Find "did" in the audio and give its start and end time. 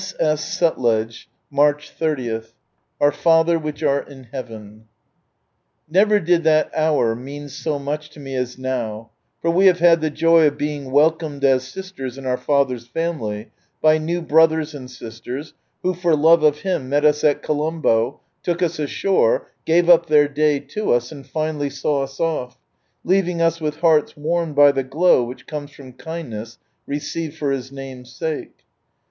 6.19-6.43